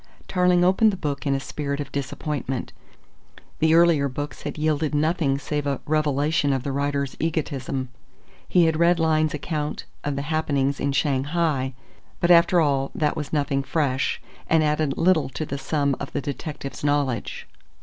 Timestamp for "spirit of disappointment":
1.39-2.73